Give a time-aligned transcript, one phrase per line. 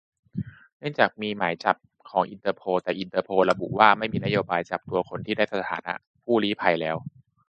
[0.79, 1.75] เนื่องจากมีหมายจับ
[2.09, 5.93] ของอินเตอร์โพล แต่อินเตอร์โพลระบุว่า ไม่มีนโยบายจับตัวคนที่ได้สถานะ
[6.23, 6.95] ผู้ลี้ภัยแล้ว